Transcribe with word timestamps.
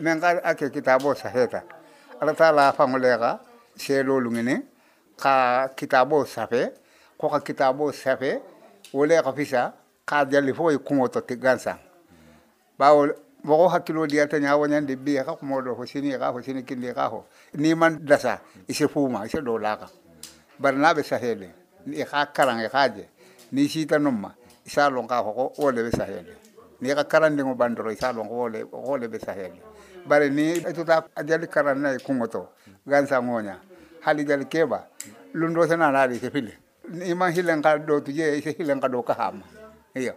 men 0.00 0.20
ka 0.20 0.40
ake 0.44 0.70
kitabo 0.70 1.14
ala 2.20 2.34
taala 2.34 2.72
fangolega 2.72 3.40
selo 3.76 4.20
lungene 4.20 4.62
ka 5.18 5.68
kitabo 5.76 6.24
safe 6.24 6.70
ko 7.18 7.28
ka 7.28 7.40
kitabo 7.40 7.92
safe 7.92 8.40
wole 8.92 9.22
ka 9.22 9.32
fisa 9.32 9.72
ka 10.06 10.24
jali 10.24 10.52
fo 10.54 10.70
kumo 10.78 11.08
to 11.08 11.20
tigansa 11.20 11.78
bawo 12.78 13.08
mogo 13.44 13.68
hakkilo 13.68 14.06
diyata 14.06 14.38
ñawoñande 14.38 14.96
biye 14.96 15.24
ka 15.24 15.34
kumoɗo 15.34 15.74
fo 15.76 15.86
sini 15.86 16.18
ka 16.18 16.32
fo 16.32 16.42
sini 16.42 16.62
kindi 16.62 16.94
ka 16.94 17.10
fo 17.10 17.26
ni 17.54 17.74
man 17.74 17.98
dasa 18.06 18.40
ise 18.68 18.86
fuma 18.88 19.26
ise 19.26 19.40
ɗo 19.40 19.58
laka. 19.58 19.90
Bari 20.58 20.76
naɓe 20.78 21.02
sahele 21.02 21.50
i 21.86 22.04
ka 22.04 22.26
karan 22.32 22.60
i 22.60 22.68
kaje 22.68 23.08
ni 23.52 23.68
sita 23.68 23.98
numma 23.98 24.34
isa 24.64 24.88
lon 24.90 25.06
ka 25.08 25.22
fo 25.24 25.32
ko 25.32 25.52
wole 25.58 25.90
sahele 25.90 26.36
ni 26.82 26.90
ka 26.94 27.04
karandiŋo 27.04 27.54
bandoro 27.54 27.90
isa 27.94 28.12
lon 28.12 28.26
ko 28.28 28.34
wole 28.34 28.64
wole 28.66 29.06
ɓe 29.08 29.18
sahele 29.22 29.62
bari 30.06 30.30
ni 30.30 30.60
tuta 30.74 31.04
a 31.14 31.22
jali 31.24 31.46
karan 31.46 31.78
nayi 31.78 31.98
kuŋo 32.02 32.26
to 32.26 32.48
gansa 32.86 33.20
ŋoña 33.22 33.56
hali 34.02 34.24
jali 34.26 34.44
keɓa 34.44 34.78
lundo 35.34 35.62
senanaɗi 35.66 36.14
ise 36.18 36.30
fili 36.30 36.52
iman 37.06 37.30
hilen 37.32 37.62
ka 37.62 37.78
ɗo 37.78 38.00
tuje 38.04 38.36
ise 38.38 38.50
hilen 38.58 38.80
ka 38.80 38.88
ɗo 38.88 39.02
ka 39.06 39.14
hama. 39.14 39.44
Iyo 39.94 40.14